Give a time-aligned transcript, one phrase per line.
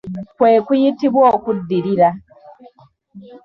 [0.35, 2.09] Kwe kuyitibwa okuddirira.